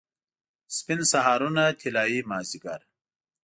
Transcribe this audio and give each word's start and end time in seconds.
سپین 0.75 0.99
سهارونه، 1.11 1.63
طلايي 1.81 2.19
مازدیګر 2.29 2.81